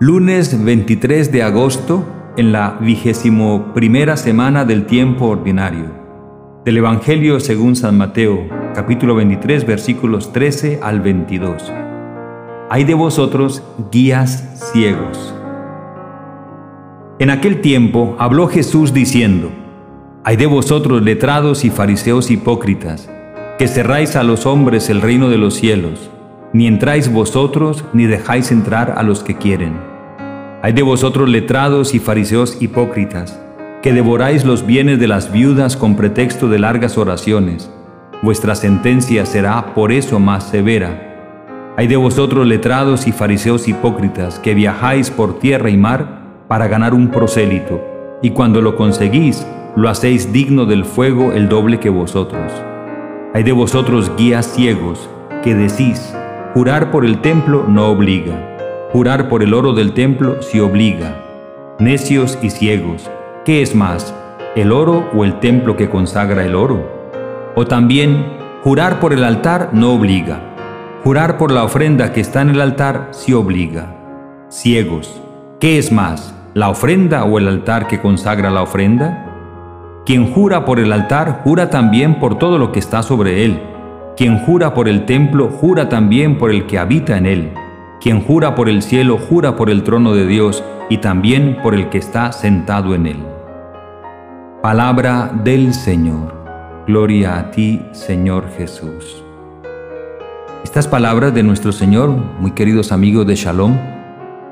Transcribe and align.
Lunes 0.00 0.64
23 0.64 1.32
de 1.32 1.42
agosto, 1.42 2.06
en 2.36 2.52
la 2.52 2.78
vigésimo 2.80 3.74
primera 3.74 4.16
semana 4.16 4.64
del 4.64 4.86
tiempo 4.86 5.26
ordinario. 5.26 5.90
Del 6.64 6.76
Evangelio 6.76 7.40
según 7.40 7.74
San 7.74 7.98
Mateo, 7.98 8.46
capítulo 8.76 9.16
23, 9.16 9.66
versículos 9.66 10.32
13 10.32 10.78
al 10.84 11.00
22. 11.00 11.72
Hay 12.70 12.84
de 12.84 12.94
vosotros 12.94 13.64
guías 13.90 14.70
ciegos. 14.72 15.34
En 17.18 17.30
aquel 17.30 17.60
tiempo 17.60 18.14
habló 18.20 18.46
Jesús 18.46 18.94
diciendo, 18.94 19.50
Hay 20.22 20.36
de 20.36 20.46
vosotros 20.46 21.02
letrados 21.02 21.64
y 21.64 21.70
fariseos 21.70 22.30
hipócritas, 22.30 23.10
que 23.58 23.66
cerráis 23.66 24.14
a 24.14 24.22
los 24.22 24.46
hombres 24.46 24.90
el 24.90 25.00
reino 25.00 25.28
de 25.28 25.38
los 25.38 25.54
cielos 25.54 26.08
ni 26.52 26.66
entráis 26.66 27.12
vosotros, 27.12 27.84
ni 27.92 28.06
dejáis 28.06 28.50
entrar 28.50 28.94
a 28.96 29.02
los 29.02 29.22
que 29.22 29.36
quieren. 29.36 29.74
Hay 30.62 30.72
de 30.72 30.82
vosotros 30.82 31.28
letrados 31.28 31.94
y 31.94 31.98
fariseos 31.98 32.60
hipócritas, 32.60 33.40
que 33.82 33.92
devoráis 33.92 34.44
los 34.44 34.66
bienes 34.66 34.98
de 34.98 35.06
las 35.06 35.30
viudas 35.30 35.76
con 35.76 35.94
pretexto 35.94 36.48
de 36.48 36.58
largas 36.58 36.98
oraciones. 36.98 37.70
Vuestra 38.22 38.54
sentencia 38.54 39.24
será 39.24 39.74
por 39.74 39.92
eso 39.92 40.18
más 40.18 40.44
severa. 40.48 41.74
Hay 41.76 41.86
de 41.86 41.96
vosotros 41.96 42.46
letrados 42.46 43.06
y 43.06 43.12
fariseos 43.12 43.68
hipócritas, 43.68 44.40
que 44.40 44.54
viajáis 44.54 45.10
por 45.10 45.38
tierra 45.38 45.70
y 45.70 45.76
mar 45.76 46.22
para 46.48 46.66
ganar 46.66 46.92
un 46.92 47.08
prosélito, 47.08 47.80
y 48.20 48.30
cuando 48.30 48.60
lo 48.60 48.74
conseguís, 48.74 49.46
lo 49.76 49.88
hacéis 49.88 50.32
digno 50.32 50.64
del 50.66 50.84
fuego 50.84 51.30
el 51.30 51.48
doble 51.48 51.78
que 51.78 51.90
vosotros. 51.90 52.50
Hay 53.32 53.44
de 53.44 53.52
vosotros 53.52 54.10
guías 54.16 54.46
ciegos, 54.46 55.08
que 55.44 55.54
decís, 55.54 56.12
Jurar 56.54 56.90
por 56.90 57.04
el 57.04 57.20
templo 57.20 57.66
no 57.68 57.88
obliga. 57.88 58.88
Jurar 58.90 59.28
por 59.28 59.42
el 59.42 59.52
oro 59.52 59.74
del 59.74 59.92
templo 59.92 60.40
sí 60.40 60.58
obliga. 60.58 61.14
Necios 61.78 62.38
y 62.40 62.48
ciegos, 62.48 63.10
¿qué 63.44 63.60
es 63.60 63.74
más, 63.74 64.14
el 64.56 64.72
oro 64.72 65.10
o 65.14 65.24
el 65.24 65.40
templo 65.40 65.76
que 65.76 65.90
consagra 65.90 66.46
el 66.46 66.54
oro? 66.54 66.90
O 67.54 67.66
también, 67.66 68.24
jurar 68.64 68.98
por 68.98 69.12
el 69.12 69.24
altar 69.24 69.70
no 69.72 69.92
obliga. 69.92 70.40
Jurar 71.04 71.36
por 71.36 71.52
la 71.52 71.64
ofrenda 71.64 72.14
que 72.14 72.22
está 72.22 72.40
en 72.40 72.48
el 72.48 72.62
altar 72.62 73.08
sí 73.10 73.34
obliga. 73.34 73.94
Ciegos, 74.48 75.20
¿qué 75.60 75.76
es 75.76 75.92
más, 75.92 76.34
la 76.54 76.70
ofrenda 76.70 77.24
o 77.24 77.38
el 77.38 77.46
altar 77.46 77.86
que 77.88 78.00
consagra 78.00 78.50
la 78.50 78.62
ofrenda? 78.62 80.02
Quien 80.06 80.32
jura 80.32 80.64
por 80.64 80.80
el 80.80 80.94
altar, 80.94 81.42
jura 81.44 81.68
también 81.68 82.18
por 82.18 82.38
todo 82.38 82.56
lo 82.56 82.72
que 82.72 82.78
está 82.78 83.02
sobre 83.02 83.44
él 83.44 83.60
quien 84.18 84.40
jura 84.40 84.74
por 84.74 84.88
el 84.88 85.06
templo, 85.06 85.48
jura 85.48 85.88
también 85.88 86.38
por 86.38 86.50
el 86.50 86.66
que 86.66 86.76
habita 86.76 87.16
en 87.16 87.24
él. 87.24 87.52
Quien 88.00 88.20
jura 88.20 88.56
por 88.56 88.68
el 88.68 88.82
cielo, 88.82 89.16
jura 89.16 89.54
por 89.54 89.70
el 89.70 89.84
trono 89.84 90.12
de 90.12 90.26
Dios 90.26 90.64
y 90.90 90.98
también 90.98 91.58
por 91.62 91.72
el 91.72 91.88
que 91.88 91.98
está 91.98 92.32
sentado 92.32 92.96
en 92.96 93.06
él. 93.06 93.24
Palabra 94.60 95.30
del 95.44 95.72
Señor. 95.72 96.34
Gloria 96.88 97.38
a 97.38 97.52
ti, 97.52 97.80
Señor 97.92 98.50
Jesús. 98.56 99.22
Estas 100.64 100.88
palabras 100.88 101.32
de 101.32 101.44
nuestro 101.44 101.70
Señor, 101.70 102.08
muy 102.08 102.50
queridos 102.50 102.90
amigos 102.90 103.24
de 103.24 103.36
Shalom, 103.36 103.78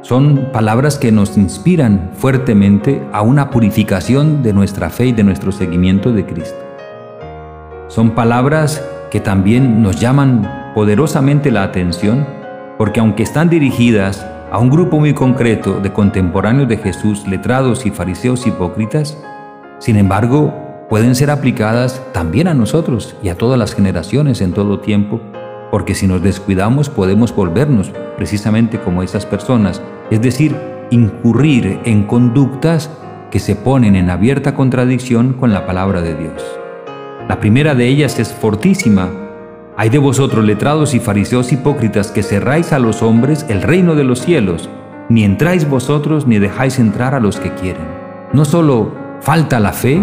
son 0.02 0.50
palabras 0.52 0.96
que 0.96 1.10
nos 1.10 1.36
inspiran 1.36 2.12
fuertemente 2.14 3.02
a 3.12 3.22
una 3.22 3.50
purificación 3.50 4.44
de 4.44 4.52
nuestra 4.52 4.90
fe 4.90 5.06
y 5.06 5.12
de 5.12 5.24
nuestro 5.24 5.50
seguimiento 5.50 6.12
de 6.12 6.24
Cristo. 6.24 6.62
Son 7.88 8.12
palabras 8.12 8.80
que 9.10 9.20
también 9.20 9.82
nos 9.82 10.00
llaman 10.00 10.72
poderosamente 10.74 11.50
la 11.50 11.62
atención 11.62 12.26
porque 12.78 13.00
aunque 13.00 13.22
están 13.22 13.48
dirigidas 13.48 14.26
a 14.50 14.58
un 14.58 14.70
grupo 14.70 14.98
muy 14.98 15.14
concreto 15.14 15.80
de 15.80 15.92
contemporáneos 15.92 16.68
de 16.68 16.76
Jesús, 16.76 17.26
letrados 17.26 17.86
y 17.86 17.90
fariseos 17.90 18.46
hipócritas, 18.46 19.18
sin 19.78 19.96
embargo, 19.96 20.54
pueden 20.88 21.14
ser 21.14 21.30
aplicadas 21.30 22.02
también 22.12 22.48
a 22.48 22.54
nosotros 22.54 23.16
y 23.22 23.28
a 23.28 23.36
todas 23.36 23.58
las 23.58 23.74
generaciones 23.74 24.40
en 24.40 24.52
todo 24.52 24.80
tiempo, 24.80 25.20
porque 25.70 25.94
si 25.94 26.06
nos 26.06 26.22
descuidamos 26.22 26.88
podemos 26.88 27.34
volvernos 27.34 27.92
precisamente 28.16 28.78
como 28.78 29.02
esas 29.02 29.26
personas, 29.26 29.82
es 30.10 30.20
decir, 30.20 30.56
incurrir 30.90 31.80
en 31.84 32.04
conductas 32.04 32.90
que 33.30 33.40
se 33.40 33.56
ponen 33.56 33.96
en 33.96 34.10
abierta 34.10 34.54
contradicción 34.54 35.32
con 35.32 35.52
la 35.52 35.66
palabra 35.66 36.00
de 36.00 36.14
Dios. 36.14 36.65
La 37.28 37.40
primera 37.40 37.74
de 37.74 37.88
ellas 37.88 38.20
es 38.20 38.32
fortísima. 38.32 39.10
Hay 39.76 39.88
de 39.88 39.98
vosotros 39.98 40.44
letrados 40.44 40.94
y 40.94 41.00
fariseos 41.00 41.52
hipócritas 41.52 42.12
que 42.12 42.22
cerráis 42.22 42.72
a 42.72 42.78
los 42.78 43.02
hombres 43.02 43.44
el 43.48 43.62
reino 43.62 43.96
de 43.96 44.04
los 44.04 44.20
cielos, 44.20 44.70
ni 45.08 45.24
entráis 45.24 45.68
vosotros 45.68 46.28
ni 46.28 46.38
dejáis 46.38 46.78
entrar 46.78 47.16
a 47.16 47.20
los 47.20 47.40
que 47.40 47.52
quieren. 47.54 47.82
No 48.32 48.44
solo 48.44 48.94
falta 49.20 49.58
la 49.58 49.72
fe, 49.72 50.00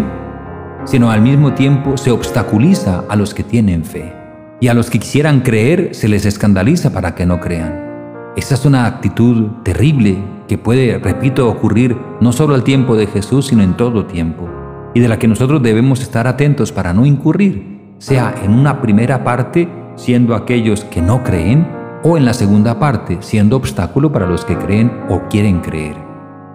sino 0.84 1.10
al 1.10 1.22
mismo 1.22 1.54
tiempo 1.54 1.96
se 1.96 2.10
obstaculiza 2.10 3.04
a 3.08 3.16
los 3.16 3.32
que 3.32 3.42
tienen 3.42 3.86
fe. 3.86 4.12
Y 4.60 4.68
a 4.68 4.74
los 4.74 4.90
que 4.90 4.98
quisieran 4.98 5.40
creer 5.40 5.94
se 5.94 6.08
les 6.08 6.26
escandaliza 6.26 6.92
para 6.92 7.14
que 7.14 7.24
no 7.24 7.40
crean. 7.40 8.32
Esta 8.36 8.54
es 8.54 8.66
una 8.66 8.84
actitud 8.84 9.48
terrible 9.62 10.18
que 10.46 10.58
puede, 10.58 10.98
repito, 10.98 11.48
ocurrir 11.48 11.96
no 12.20 12.32
solo 12.32 12.54
al 12.54 12.64
tiempo 12.64 12.96
de 12.96 13.06
Jesús, 13.06 13.46
sino 13.46 13.62
en 13.62 13.78
todo 13.78 14.04
tiempo 14.04 14.53
y 14.94 15.00
de 15.00 15.08
la 15.08 15.18
que 15.18 15.28
nosotros 15.28 15.62
debemos 15.62 16.00
estar 16.00 16.26
atentos 16.26 16.72
para 16.72 16.94
no 16.94 17.04
incurrir, 17.04 17.94
sea 17.98 18.34
en 18.42 18.52
una 18.52 18.80
primera 18.80 19.24
parte 19.24 19.68
siendo 19.96 20.34
aquellos 20.34 20.84
que 20.84 21.02
no 21.02 21.22
creen 21.22 21.66
o 22.02 22.16
en 22.16 22.24
la 22.24 22.34
segunda 22.34 22.78
parte 22.78 23.18
siendo 23.20 23.56
obstáculo 23.56 24.12
para 24.12 24.26
los 24.26 24.44
que 24.44 24.56
creen 24.56 24.92
o 25.08 25.22
quieren 25.28 25.60
creer. 25.60 25.96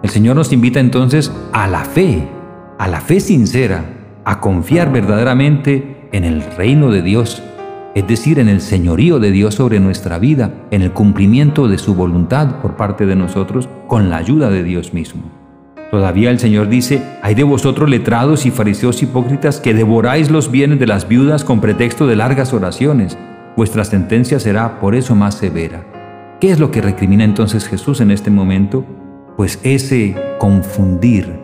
El 0.02 0.10
Señor 0.10 0.36
nos 0.36 0.52
invita 0.52 0.80
entonces 0.80 1.30
a 1.52 1.68
la 1.68 1.84
fe, 1.84 2.26
a 2.78 2.88
la 2.88 3.00
fe 3.00 3.20
sincera, 3.20 3.84
a 4.24 4.40
confiar 4.40 4.90
verdaderamente 4.92 6.08
en 6.12 6.24
el 6.24 6.42
reino 6.56 6.90
de 6.90 7.02
Dios, 7.02 7.42
es 7.94 8.06
decir, 8.06 8.38
en 8.38 8.48
el 8.48 8.60
señorío 8.60 9.18
de 9.18 9.30
Dios 9.30 9.56
sobre 9.56 9.80
nuestra 9.80 10.18
vida, 10.18 10.54
en 10.70 10.82
el 10.82 10.92
cumplimiento 10.92 11.68
de 11.68 11.76
su 11.76 11.94
voluntad 11.94 12.60
por 12.62 12.76
parte 12.76 13.04
de 13.04 13.16
nosotros 13.16 13.68
con 13.88 14.08
la 14.08 14.16
ayuda 14.16 14.48
de 14.48 14.62
Dios 14.62 14.94
mismo. 14.94 15.39
Todavía 15.90 16.30
el 16.30 16.38
Señor 16.38 16.68
dice, 16.68 17.02
hay 17.20 17.34
de 17.34 17.42
vosotros 17.42 17.90
letrados 17.90 18.46
y 18.46 18.52
fariseos 18.52 19.02
hipócritas 19.02 19.58
que 19.58 19.74
devoráis 19.74 20.30
los 20.30 20.50
bienes 20.50 20.78
de 20.78 20.86
las 20.86 21.08
viudas 21.08 21.42
con 21.42 21.60
pretexto 21.60 22.06
de 22.06 22.14
largas 22.14 22.52
oraciones. 22.52 23.18
Vuestra 23.56 23.84
sentencia 23.84 24.38
será 24.38 24.78
por 24.78 24.94
eso 24.94 25.16
más 25.16 25.34
severa. 25.34 25.84
¿Qué 26.40 26.52
es 26.52 26.60
lo 26.60 26.70
que 26.70 26.80
recrimina 26.80 27.24
entonces 27.24 27.66
Jesús 27.66 28.00
en 28.00 28.12
este 28.12 28.30
momento? 28.30 28.84
Pues 29.36 29.58
ese 29.64 30.16
confundir 30.38 31.40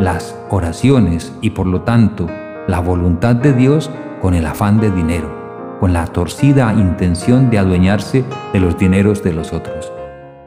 las 0.00 0.36
oraciones 0.50 1.32
y 1.40 1.50
por 1.50 1.66
lo 1.66 1.82
tanto 1.82 2.26
la 2.66 2.80
voluntad 2.80 3.36
de 3.36 3.52
Dios 3.52 3.90
con 4.20 4.34
el 4.34 4.44
afán 4.44 4.80
de 4.80 4.90
dinero, 4.90 5.78
con 5.78 5.92
la 5.92 6.06
torcida 6.06 6.72
intención 6.74 7.48
de 7.48 7.58
adueñarse 7.58 8.24
de 8.52 8.58
los 8.58 8.76
dineros 8.76 9.22
de 9.22 9.34
los 9.34 9.52
otros. 9.52 9.92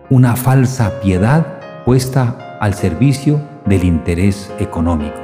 Una 0.09 0.35
falsa 0.35 0.99
piedad 1.01 1.56
puesta 1.87 2.57
al 2.59 2.73
servicio 2.73 3.39
del 3.65 3.85
interés 3.85 4.51
económico. 4.59 5.21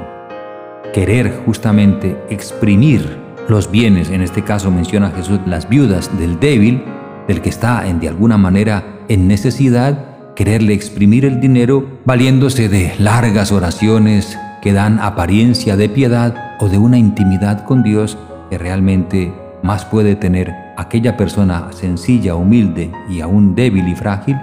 Querer 0.94 1.42
justamente 1.44 2.18
exprimir 2.30 3.18
los 3.50 3.70
bienes, 3.70 4.08
en 4.08 4.22
este 4.22 4.44
caso 4.44 4.70
menciona 4.70 5.10
Jesús 5.10 5.40
las 5.44 5.68
viudas 5.68 6.10
del 6.18 6.40
débil, 6.40 6.82
del 7.28 7.42
que 7.42 7.50
está 7.50 7.86
en 7.86 8.00
de 8.00 8.08
alguna 8.08 8.38
manera 8.38 8.82
en 9.08 9.28
necesidad, 9.28 10.34
quererle 10.34 10.72
exprimir 10.72 11.26
el 11.26 11.38
dinero 11.38 11.86
valiéndose 12.06 12.70
de 12.70 12.94
largas 12.98 13.52
oraciones 13.52 14.38
que 14.62 14.72
dan 14.72 15.00
apariencia 15.00 15.76
de 15.76 15.90
piedad 15.90 16.56
o 16.60 16.70
de 16.70 16.78
una 16.78 16.96
intimidad 16.96 17.66
con 17.66 17.82
Dios 17.82 18.16
que 18.48 18.56
realmente 18.56 19.34
más 19.62 19.84
puede 19.84 20.16
tener 20.16 20.50
aquella 20.78 21.18
persona 21.18 21.68
sencilla, 21.72 22.36
humilde 22.36 22.90
y 23.10 23.20
aún 23.20 23.54
débil 23.54 23.86
y 23.86 23.94
frágil 23.94 24.38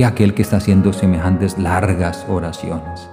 que 0.00 0.06
aquel 0.06 0.32
que 0.32 0.40
está 0.40 0.56
haciendo 0.56 0.94
semejantes 0.94 1.58
largas 1.58 2.24
oraciones. 2.26 3.10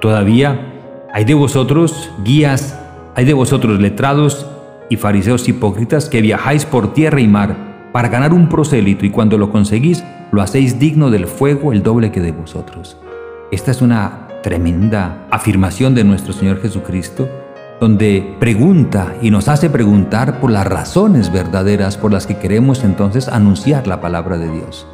Todavía 0.00 0.74
hay 1.12 1.24
de 1.24 1.34
vosotros 1.34 2.08
guías, 2.22 2.78
hay 3.16 3.24
de 3.24 3.34
vosotros 3.34 3.80
letrados 3.80 4.46
y 4.88 4.96
fariseos 4.96 5.48
hipócritas 5.48 6.08
que 6.08 6.20
viajáis 6.20 6.66
por 6.66 6.94
tierra 6.94 7.20
y 7.20 7.26
mar 7.26 7.56
para 7.92 8.08
ganar 8.08 8.32
un 8.32 8.48
prosélito 8.48 9.04
y 9.04 9.10
cuando 9.10 9.38
lo 9.38 9.50
conseguís 9.50 10.04
lo 10.30 10.40
hacéis 10.40 10.78
digno 10.78 11.10
del 11.10 11.26
fuego 11.26 11.72
el 11.72 11.82
doble 11.82 12.12
que 12.12 12.20
de 12.20 12.30
vosotros. 12.30 12.96
Esta 13.50 13.72
es 13.72 13.82
una 13.82 14.28
tremenda 14.44 15.26
afirmación 15.32 15.96
de 15.96 16.04
nuestro 16.04 16.32
Señor 16.32 16.62
Jesucristo 16.62 17.28
donde 17.80 18.36
pregunta 18.38 19.14
y 19.20 19.32
nos 19.32 19.48
hace 19.48 19.68
preguntar 19.68 20.38
por 20.38 20.52
las 20.52 20.64
razones 20.64 21.32
verdaderas 21.32 21.96
por 21.96 22.12
las 22.12 22.28
que 22.28 22.38
queremos 22.38 22.84
entonces 22.84 23.26
anunciar 23.26 23.88
la 23.88 24.00
palabra 24.00 24.38
de 24.38 24.48
Dios. 24.48 24.86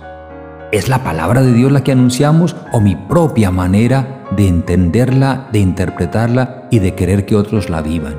¿Es 0.70 0.90
la 0.90 1.02
palabra 1.02 1.40
de 1.40 1.54
Dios 1.54 1.72
la 1.72 1.82
que 1.82 1.92
anunciamos 1.92 2.54
o 2.72 2.80
mi 2.80 2.94
propia 2.94 3.50
manera 3.50 4.22
de 4.36 4.48
entenderla, 4.48 5.48
de 5.50 5.60
interpretarla 5.60 6.68
y 6.70 6.78
de 6.80 6.94
querer 6.94 7.24
que 7.24 7.36
otros 7.36 7.70
la 7.70 7.80
vivan? 7.80 8.16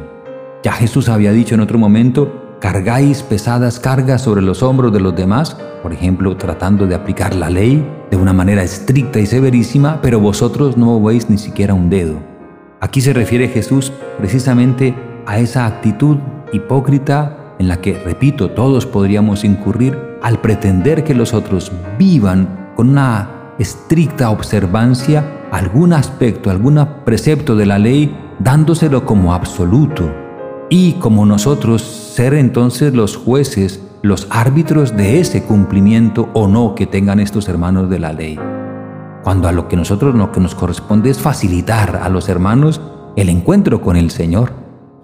Ya 0.63 0.71
Jesús 0.71 1.09
había 1.09 1.31
dicho 1.31 1.53
en 1.53 1.61
otro 1.61 1.77
momento 1.77 2.57
cargáis 2.59 3.21
pesadas 3.21 3.79
cargas 3.79 4.23
sobre 4.23 4.41
los 4.41 4.63
hombros 4.63 4.91
de 4.91 4.99
los 4.99 5.15
demás, 5.15 5.55
por 5.83 5.93
ejemplo, 5.93 6.35
tratando 6.37 6.87
de 6.87 6.95
aplicar 6.95 7.35
la 7.35 7.51
ley 7.51 7.87
de 8.09 8.17
una 8.17 8.33
manera 8.33 8.63
estricta 8.63 9.19
y 9.19 9.27
severísima, 9.27 9.99
pero 10.01 10.19
vosotros 10.19 10.75
no 10.75 10.87
movéis 10.87 11.29
ni 11.29 11.37
siquiera 11.37 11.75
un 11.75 11.91
dedo. 11.91 12.15
Aquí 12.79 12.99
se 12.99 13.13
refiere 13.13 13.49
Jesús 13.49 13.93
precisamente 14.17 14.95
a 15.27 15.37
esa 15.37 15.67
actitud 15.67 16.17
hipócrita 16.51 17.38
en 17.59 17.67
la 17.67 17.81
que, 17.81 17.93
repito, 17.99 18.51
todos 18.51 18.85
podríamos 18.85 19.43
incurrir 19.43 19.97
al 20.21 20.39
pretender 20.41 21.03
que 21.03 21.13
los 21.13 21.33
otros 21.33 21.71
vivan 21.97 22.71
con 22.75 22.89
una 22.89 23.53
estricta 23.59 24.29
observancia 24.31 25.39
algún 25.51 25.93
aspecto, 25.93 26.49
algún 26.49 26.83
precepto 27.05 27.55
de 27.55 27.65
la 27.65 27.79
ley, 27.79 28.15
dándoselo 28.39 29.05
como 29.05 29.33
absoluto 29.33 30.09
y 30.69 30.93
como 30.93 31.25
nosotros 31.25 31.81
ser 31.81 32.33
entonces 32.33 32.93
los 32.93 33.17
jueces, 33.17 33.83
los 34.01 34.27
árbitros 34.29 34.95
de 34.95 35.19
ese 35.19 35.43
cumplimiento 35.43 36.29
o 36.33 36.47
no 36.47 36.75
que 36.75 36.87
tengan 36.87 37.19
estos 37.19 37.49
hermanos 37.49 37.89
de 37.89 37.99
la 37.99 38.13
ley. 38.13 38.39
Cuando 39.23 39.47
a 39.47 39.51
lo 39.51 39.67
que 39.67 39.75
nosotros 39.75 40.15
lo 40.15 40.31
que 40.31 40.39
nos 40.39 40.55
corresponde 40.55 41.09
es 41.09 41.19
facilitar 41.19 41.97
a 41.97 42.07
los 42.09 42.29
hermanos 42.29 42.79
el 43.15 43.29
encuentro 43.29 43.81
con 43.81 43.97
el 43.97 44.11
Señor, 44.11 44.53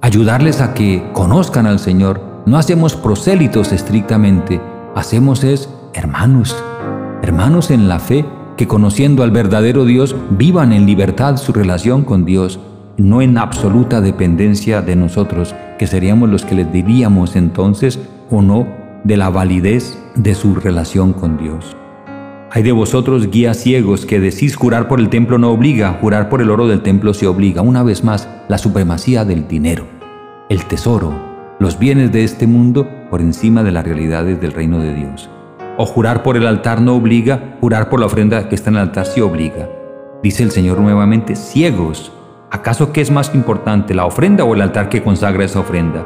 ayudarles 0.01 0.61
a 0.61 0.73
que 0.73 1.09
conozcan 1.13 1.65
al 1.65 1.79
Señor. 1.79 2.34
No 2.45 2.59
hacemos 2.59 2.95
prosélitos 2.95 3.71
estrictamente, 3.71 4.61
hacemos 4.93 5.43
es 5.43 5.67
hermanos, 5.95 6.55
hermanos 7.23 7.71
en 7.71 7.87
la 7.87 7.97
fe 7.97 8.23
que 8.55 8.67
conociendo 8.67 9.23
al 9.23 9.31
verdadero 9.31 9.83
Dios 9.83 10.15
vivan 10.29 10.71
en 10.71 10.85
libertad 10.85 11.37
su 11.37 11.53
relación 11.53 12.03
con 12.03 12.23
Dios 12.23 12.59
no 12.97 13.23
en 13.23 13.39
absoluta 13.39 13.99
dependencia 13.99 14.83
de 14.83 14.95
nosotros, 14.95 15.55
que 15.79 15.87
seríamos 15.87 16.29
los 16.29 16.45
que 16.45 16.53
les 16.53 16.71
diríamos 16.71 17.35
entonces 17.35 17.99
o 18.29 18.43
no 18.43 18.67
de 19.03 19.17
la 19.17 19.29
validez 19.29 19.97
de 20.15 20.35
su 20.35 20.53
relación 20.53 21.13
con 21.13 21.37
Dios. 21.37 21.75
Hay 22.51 22.61
de 22.61 22.71
vosotros 22.71 23.31
guías 23.31 23.57
ciegos 23.57 24.05
que 24.05 24.19
decís 24.19 24.55
jurar 24.55 24.87
por 24.87 24.99
el 24.99 25.09
templo 25.09 25.39
no 25.39 25.49
obliga, 25.49 25.97
jurar 25.99 26.29
por 26.29 26.43
el 26.43 26.51
oro 26.51 26.67
del 26.67 26.83
templo 26.83 27.15
se 27.15 27.25
obliga. 27.25 27.63
Una 27.63 27.81
vez 27.81 28.03
más, 28.03 28.29
la 28.47 28.59
supremacía 28.59 29.25
del 29.25 29.47
dinero, 29.47 29.85
el 30.47 30.63
tesoro, 30.65 31.34
los 31.65 31.79
bienes 31.79 32.11
de 32.11 32.23
este 32.23 32.45
mundo 32.45 32.87
por 33.09 33.21
encima 33.21 33.63
de 33.63 33.71
las 33.71 33.83
realidades 33.83 34.39
del 34.39 34.51
reino 34.51 34.77
de 34.77 34.93
Dios. 34.93 35.31
O 35.79 35.87
jurar 35.87 36.21
por 36.21 36.37
el 36.37 36.45
altar 36.45 36.79
no 36.79 36.95
obliga, 36.95 37.57
jurar 37.59 37.89
por 37.89 37.99
la 37.99 38.05
ofrenda 38.05 38.47
que 38.47 38.53
está 38.53 38.69
en 38.69 38.75
el 38.75 38.83
altar 38.83 39.07
sí 39.07 39.19
obliga. 39.19 39.67
Dice 40.21 40.43
el 40.43 40.51
Señor 40.51 40.79
nuevamente, 40.79 41.35
ciegos, 41.35 42.11
¿Acaso 42.51 42.93
qué 42.93 43.01
es 43.01 43.09
más 43.09 43.33
importante, 43.33 43.95
la 43.95 44.05
ofrenda 44.05 44.43
o 44.43 44.53
el 44.53 44.61
altar 44.61 44.89
que 44.89 45.01
consagra 45.01 45.43
esa 45.43 45.59
ofrenda? 45.59 46.05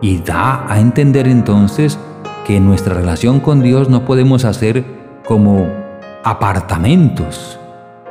Y 0.00 0.18
da 0.18 0.64
a 0.72 0.78
entender 0.78 1.26
entonces 1.26 1.98
que 2.46 2.58
en 2.58 2.64
nuestra 2.64 2.94
relación 2.94 3.40
con 3.40 3.60
Dios 3.60 3.88
no 3.88 4.04
podemos 4.04 4.44
hacer 4.44 4.84
como 5.26 5.66
apartamentos 6.22 7.58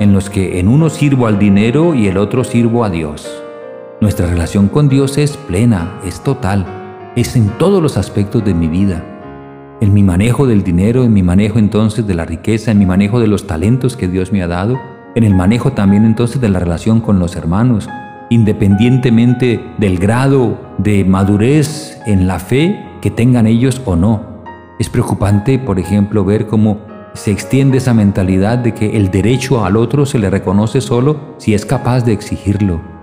en 0.01 0.11
los 0.11 0.29
que 0.29 0.59
en 0.59 0.67
uno 0.67 0.89
sirvo 0.89 1.27
al 1.27 1.39
dinero 1.39 1.95
y 1.95 2.07
el 2.07 2.17
otro 2.17 2.43
sirvo 2.43 2.83
a 2.83 2.89
Dios. 2.89 3.41
Nuestra 3.99 4.27
relación 4.27 4.67
con 4.67 4.89
Dios 4.89 5.17
es 5.17 5.37
plena, 5.37 5.99
es 6.05 6.21
total, 6.21 6.67
es 7.15 7.35
en 7.35 7.49
todos 7.57 7.81
los 7.81 7.97
aspectos 7.97 8.45
de 8.45 8.53
mi 8.53 8.67
vida. 8.67 9.03
En 9.81 9.91
mi 9.91 10.03
manejo 10.03 10.45
del 10.45 10.63
dinero, 10.63 11.03
en 11.03 11.13
mi 11.13 11.23
manejo 11.23 11.57
entonces 11.57 12.05
de 12.05 12.13
la 12.13 12.23
riqueza, 12.23 12.69
en 12.69 12.77
mi 12.77 12.85
manejo 12.85 13.19
de 13.19 13.25
los 13.25 13.47
talentos 13.47 13.97
que 13.97 14.07
Dios 14.07 14.31
me 14.31 14.43
ha 14.43 14.47
dado, 14.47 14.79
en 15.15 15.23
el 15.23 15.33
manejo 15.33 15.71
también 15.71 16.05
entonces 16.05 16.39
de 16.39 16.49
la 16.49 16.59
relación 16.59 17.01
con 17.01 17.17
los 17.17 17.35
hermanos, 17.35 17.89
independientemente 18.29 19.59
del 19.79 19.97
grado 19.97 20.59
de 20.77 21.03
madurez 21.03 21.99
en 22.05 22.27
la 22.27 22.37
fe 22.37 22.79
que 23.01 23.09
tengan 23.09 23.47
ellos 23.47 23.81
o 23.85 23.95
no. 23.95 24.43
Es 24.77 24.89
preocupante, 24.89 25.57
por 25.57 25.79
ejemplo, 25.79 26.23
ver 26.23 26.45
cómo 26.45 26.81
se 27.15 27.31
extiende 27.31 27.79
esa 27.79 27.95
mentalidad 27.95 28.59
de 28.59 28.75
que 28.75 28.95
el 28.95 29.09
derecho 29.09 29.65
al 29.65 29.75
otro 29.75 30.05
se 30.05 30.19
le 30.19 30.29
reconoce 30.29 30.81
solo 30.81 31.33
si 31.39 31.55
es 31.55 31.65
capaz 31.65 32.01
de 32.01 32.13
exigirlo, 32.13 32.96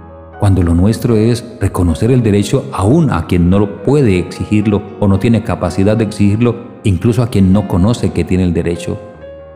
cuando 0.45 0.63
lo 0.63 0.75
nuestro 0.75 1.17
es 1.17 1.43
reconocer 1.59 2.11
el 2.11 2.23
derecho 2.23 2.69
aún 2.71 3.11
a 3.11 3.27
quien 3.27 3.49
no 3.49 3.59
lo 3.59 3.83
puede 3.83 4.19
exigirlo 4.19 4.83
o 5.01 5.09
no 5.09 5.19
tiene 5.19 5.43
capacidad 5.43 5.97
de 5.97 6.05
exigirlo, 6.05 6.55
incluso 6.83 7.23
a 7.23 7.29
quien 7.29 7.51
no 7.51 7.67
conoce 7.67 8.13
que 8.13 8.25
tiene 8.25 8.45
el 8.45 8.53
derecho. 8.53 9.01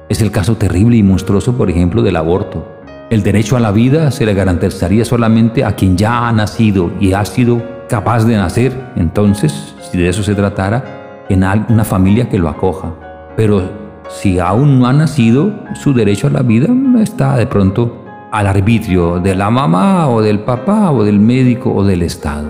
Es 0.08 0.23
el 0.23 0.31
caso 0.31 0.56
terrible 0.56 0.96
y 0.96 1.02
monstruoso, 1.02 1.58
por 1.58 1.69
ejemplo, 1.69 2.00
del 2.00 2.17
aborto. 2.17 2.67
El 3.11 3.23
derecho 3.23 3.55
a 3.58 3.61
la 3.61 3.70
vida 3.70 4.11
se 4.11 4.25
le 4.25 4.32
garantizaría 4.32 5.05
solamente 5.05 5.62
a 5.62 5.76
quien 5.76 5.94
ya 5.99 6.26
ha 6.26 6.32
nacido 6.32 6.90
y 6.99 7.12
ha 7.12 7.23
sido 7.26 7.62
capaz 7.87 8.25
de 8.25 8.37
nacer. 8.37 8.73
Entonces, 8.96 9.75
si 9.90 9.99
de 9.99 10.08
eso 10.08 10.23
se 10.23 10.35
tratara, 10.35 11.26
en 11.29 11.44
una 11.69 11.85
familia 11.85 12.31
que 12.31 12.38
lo 12.38 12.49
acoja. 12.49 12.94
Pero 13.37 13.61
si 14.08 14.38
aún 14.38 14.79
no 14.79 14.87
ha 14.87 14.94
nacido, 14.94 15.52
su 15.75 15.93
derecho 15.93 16.29
a 16.29 16.31
la 16.31 16.40
vida 16.40 16.69
está 16.99 17.37
de 17.37 17.46
pronto 17.46 18.08
al 18.31 18.47
arbitrio 18.47 19.21
de 19.21 19.35
la 19.35 19.51
mamá 19.51 20.09
o 20.09 20.21
del 20.21 20.41
papá 20.41 20.91
o 20.91 21.05
del 21.05 21.19
médico 21.19 21.73
o 21.73 21.85
del 21.85 22.03
Estado. 22.03 22.49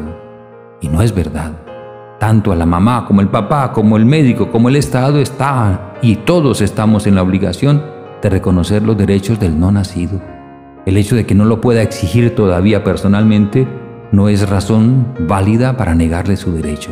Y 0.80 0.88
no 0.88 1.02
es 1.02 1.14
verdad. 1.14 1.52
Tanto 2.18 2.50
a 2.50 2.56
la 2.56 2.66
mamá 2.66 3.04
como 3.06 3.20
el 3.20 3.28
papá, 3.28 3.72
como 3.72 3.96
el 3.96 4.04
médico, 4.04 4.50
como 4.50 4.68
el 4.68 4.76
Estado 4.76 5.20
está 5.20 5.94
y 6.02 6.16
todos 6.16 6.60
estamos 6.60 7.06
en 7.06 7.14
la 7.14 7.22
obligación 7.22 7.82
de 8.20 8.28
reconocer 8.28 8.82
los 8.82 8.96
derechos 8.96 9.38
del 9.38 9.58
no 9.58 9.70
nacido. 9.70 10.20
El 10.84 10.96
hecho 10.96 11.14
de 11.14 11.26
que 11.26 11.34
no 11.34 11.44
lo 11.44 11.60
pueda 11.60 11.82
exigir 11.82 12.34
todavía 12.34 12.82
personalmente 12.82 13.68
no 14.10 14.28
es 14.28 14.48
razón 14.48 15.06
válida 15.20 15.76
para 15.76 15.94
negarle 15.94 16.36
su 16.36 16.52
derecho. 16.52 16.90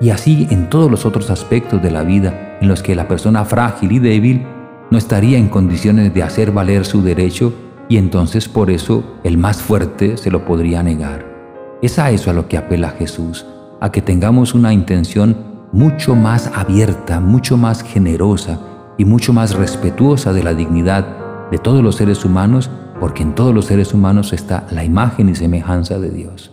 Y 0.00 0.10
así 0.10 0.48
en 0.50 0.68
todos 0.68 0.90
los 0.90 1.06
otros 1.06 1.30
aspectos 1.30 1.80
de 1.80 1.90
la 1.92 2.02
vida 2.02 2.58
en 2.60 2.68
los 2.68 2.82
que 2.82 2.96
la 2.96 3.06
persona 3.06 3.44
frágil 3.44 3.92
y 3.92 3.98
débil 4.00 4.46
no 4.90 4.98
estaría 4.98 5.38
en 5.38 5.48
condiciones 5.48 6.12
de 6.12 6.22
hacer 6.22 6.50
valer 6.50 6.84
su 6.84 7.02
derecho 7.02 7.52
y 7.88 7.98
entonces 7.98 8.48
por 8.48 8.70
eso 8.70 9.04
el 9.24 9.38
más 9.38 9.62
fuerte 9.62 10.16
se 10.16 10.30
lo 10.30 10.44
podría 10.44 10.82
negar. 10.82 11.24
Es 11.82 11.98
a 11.98 12.10
eso 12.10 12.30
a 12.30 12.34
lo 12.34 12.48
que 12.48 12.56
apela 12.56 12.90
Jesús 12.90 13.46
a 13.80 13.90
que 13.90 14.02
tengamos 14.02 14.54
una 14.54 14.72
intención 14.72 15.36
mucho 15.72 16.14
más 16.14 16.50
abierta, 16.54 17.20
mucho 17.20 17.56
más 17.56 17.82
generosa 17.82 18.58
y 18.98 19.04
mucho 19.04 19.32
más 19.32 19.54
respetuosa 19.54 20.32
de 20.32 20.42
la 20.42 20.54
dignidad 20.54 21.50
de 21.50 21.58
todos 21.58 21.82
los 21.82 21.96
seres 21.96 22.24
humanos, 22.24 22.70
porque 22.98 23.22
en 23.22 23.34
todos 23.34 23.54
los 23.54 23.66
seres 23.66 23.92
humanos 23.92 24.32
está 24.32 24.66
la 24.70 24.84
imagen 24.84 25.28
y 25.28 25.34
semejanza 25.34 25.98
de 25.98 26.10
Dios. 26.10 26.50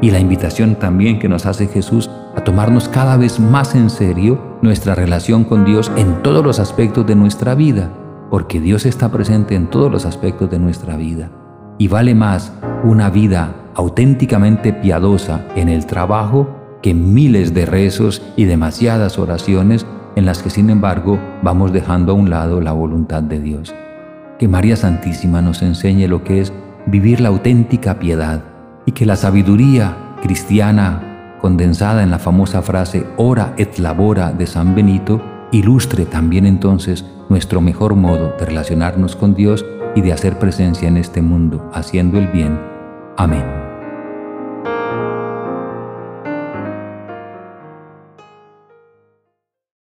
Y 0.00 0.10
la 0.10 0.18
invitación 0.18 0.76
también 0.76 1.18
que 1.18 1.28
nos 1.28 1.46
hace 1.46 1.66
Jesús 1.66 2.10
a 2.36 2.42
tomarnos 2.42 2.88
cada 2.88 3.16
vez 3.16 3.38
más 3.38 3.74
en 3.74 3.90
serio 3.90 4.58
nuestra 4.62 4.94
relación 4.94 5.44
con 5.44 5.64
Dios 5.64 5.92
en 5.96 6.22
todos 6.22 6.44
los 6.44 6.58
aspectos 6.58 7.06
de 7.06 7.14
nuestra 7.14 7.54
vida, 7.54 7.90
porque 8.34 8.60
Dios 8.60 8.84
está 8.84 9.12
presente 9.12 9.54
en 9.54 9.68
todos 9.68 9.92
los 9.92 10.04
aspectos 10.04 10.50
de 10.50 10.58
nuestra 10.58 10.96
vida. 10.96 11.30
Y 11.78 11.86
vale 11.86 12.16
más 12.16 12.52
una 12.82 13.08
vida 13.08 13.54
auténticamente 13.76 14.72
piadosa 14.72 15.46
en 15.54 15.68
el 15.68 15.86
trabajo 15.86 16.48
que 16.82 16.94
miles 16.94 17.54
de 17.54 17.64
rezos 17.64 18.22
y 18.34 18.46
demasiadas 18.46 19.20
oraciones 19.20 19.86
en 20.16 20.26
las 20.26 20.42
que 20.42 20.50
sin 20.50 20.68
embargo 20.68 21.16
vamos 21.44 21.72
dejando 21.72 22.10
a 22.10 22.16
un 22.16 22.28
lado 22.28 22.60
la 22.60 22.72
voluntad 22.72 23.22
de 23.22 23.38
Dios. 23.38 23.72
Que 24.40 24.48
María 24.48 24.74
Santísima 24.74 25.40
nos 25.40 25.62
enseñe 25.62 26.08
lo 26.08 26.24
que 26.24 26.40
es 26.40 26.52
vivir 26.86 27.20
la 27.20 27.28
auténtica 27.28 28.00
piedad 28.00 28.42
y 28.84 28.90
que 28.90 29.06
la 29.06 29.14
sabiduría 29.14 30.16
cristiana 30.24 31.36
condensada 31.40 32.02
en 32.02 32.10
la 32.10 32.18
famosa 32.18 32.62
frase 32.62 33.06
ora 33.16 33.54
et 33.58 33.78
labora 33.78 34.32
de 34.32 34.48
San 34.48 34.74
Benito 34.74 35.33
ilustre 35.54 36.04
también 36.04 36.46
entonces 36.46 37.04
nuestro 37.28 37.60
mejor 37.60 37.94
modo 37.94 38.34
de 38.38 38.46
relacionarnos 38.46 39.16
con 39.16 39.34
Dios 39.34 39.64
y 39.94 40.02
de 40.02 40.12
hacer 40.12 40.38
presencia 40.38 40.88
en 40.88 40.96
este 40.96 41.22
mundo, 41.22 41.70
haciendo 41.72 42.18
el 42.18 42.26
bien. 42.28 42.58
Amén. 43.16 43.63